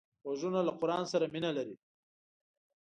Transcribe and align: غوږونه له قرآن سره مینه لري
غوږونه 0.23 0.59
له 0.67 0.73
قرآن 0.79 1.03
سره 1.11 1.25
مینه 1.33 1.51
لري 1.57 1.75